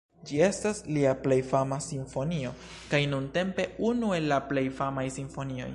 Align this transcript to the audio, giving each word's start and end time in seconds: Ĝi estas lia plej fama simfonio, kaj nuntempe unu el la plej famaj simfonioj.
Ĝi 0.29 0.37
estas 0.45 0.79
lia 0.95 1.11
plej 1.25 1.37
fama 1.51 1.77
simfonio, 1.89 2.55
kaj 2.95 3.03
nuntempe 3.15 3.67
unu 3.93 4.13
el 4.19 4.31
la 4.35 4.43
plej 4.53 4.67
famaj 4.81 5.07
simfonioj. 5.21 5.69